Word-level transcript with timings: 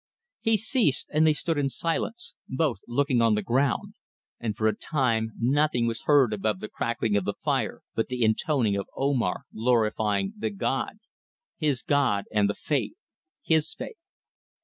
He 0.39 0.57
ceased 0.57 1.11
and 1.13 1.27
they 1.27 1.33
stood 1.33 1.59
in 1.59 1.69
silence, 1.69 2.33
both 2.49 2.79
looking 2.87 3.21
on 3.21 3.35
the 3.35 3.43
ground, 3.43 3.93
and 4.39 4.57
for 4.57 4.67
a 4.67 4.75
time 4.75 5.29
nothing 5.39 5.85
was 5.85 6.05
heard 6.05 6.33
above 6.33 6.59
the 6.59 6.69
crackling 6.69 7.15
of 7.15 7.23
the 7.23 7.35
fire 7.39 7.83
but 7.93 8.07
the 8.07 8.23
intoning 8.23 8.75
of 8.75 8.87
Omar 8.97 9.43
glorifying 9.53 10.33
the 10.35 10.49
God 10.49 10.93
his 11.55 11.83
God, 11.83 12.25
and 12.31 12.49
the 12.49 12.55
Faith 12.55 12.93
his 13.43 13.75
faith. 13.75 13.99